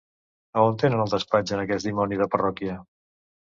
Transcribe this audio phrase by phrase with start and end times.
[0.55, 2.83] -A on tenen el despatx en aquest dimoni de parròquia?